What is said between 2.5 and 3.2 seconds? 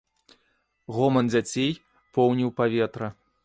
паветра.